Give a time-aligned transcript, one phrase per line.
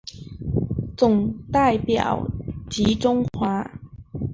[0.97, 2.25] 总代表
[2.71, 3.69] 吉钟华。